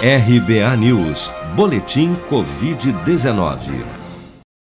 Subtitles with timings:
[0.00, 3.84] RBA News, Boletim Covid-19.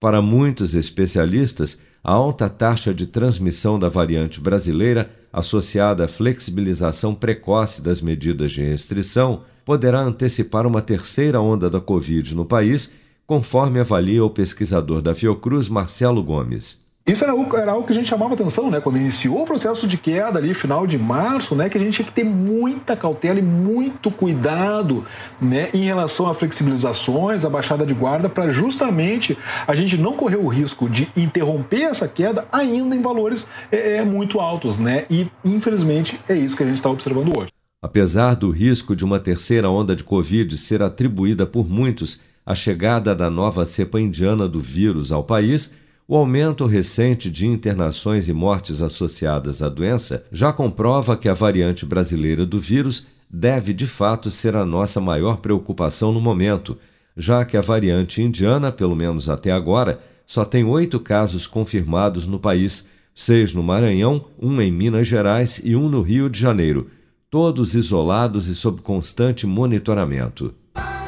[0.00, 7.82] Para muitos especialistas, a alta taxa de transmissão da variante brasileira, associada à flexibilização precoce
[7.82, 12.90] das medidas de restrição, poderá antecipar uma terceira onda da Covid no país,
[13.26, 16.87] conforme avalia o pesquisador da Fiocruz, Marcelo Gomes.
[17.08, 18.82] Isso era era algo que a gente chamava atenção, né?
[18.82, 21.70] Quando iniciou o processo de queda ali, final de março, né?
[21.70, 25.06] Que a gente tinha que ter muita cautela e muito cuidado,
[25.40, 25.70] né?
[25.72, 30.48] Em relação a flexibilizações, a baixada de guarda, para justamente a gente não correr o
[30.48, 35.06] risco de interromper essa queda ainda em valores é, é muito altos, né?
[35.08, 37.50] E infelizmente é isso que a gente está observando hoje.
[37.80, 43.14] Apesar do risco de uma terceira onda de Covid ser atribuída por muitos à chegada
[43.14, 45.72] da nova cepa indiana do vírus ao país,
[46.10, 51.84] o aumento recente de internações e mortes associadas à doença já comprova que a variante
[51.84, 56.78] brasileira do vírus deve de fato ser a nossa maior preocupação no momento,
[57.14, 62.38] já que a variante indiana, pelo menos até agora, só tem oito casos confirmados no
[62.40, 66.88] país, seis no Maranhão, um em Minas Gerais e um no Rio de Janeiro,
[67.30, 70.54] todos isolados e sob constante monitoramento.